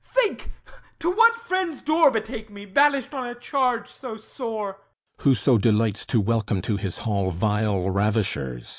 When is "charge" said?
3.35-3.87